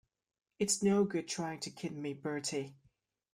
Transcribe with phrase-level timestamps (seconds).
[0.57, 2.73] It's no good trying to kid me, Bertie.